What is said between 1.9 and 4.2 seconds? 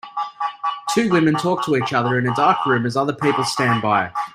other in a dark room as other people stand by.